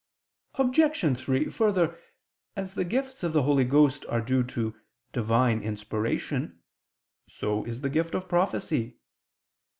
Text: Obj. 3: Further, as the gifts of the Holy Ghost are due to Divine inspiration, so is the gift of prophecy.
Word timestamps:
Obj. 0.55 1.15
3: 1.19 1.49
Further, 1.51 1.95
as 2.55 2.73
the 2.73 2.83
gifts 2.83 3.21
of 3.21 3.33
the 3.33 3.43
Holy 3.43 3.63
Ghost 3.63 4.03
are 4.09 4.19
due 4.19 4.41
to 4.45 4.75
Divine 5.13 5.61
inspiration, 5.61 6.59
so 7.29 7.63
is 7.65 7.81
the 7.81 7.89
gift 7.91 8.15
of 8.15 8.27
prophecy. 8.27 8.97